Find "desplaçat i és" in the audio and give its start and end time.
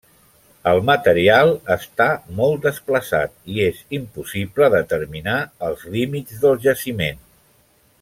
2.69-3.85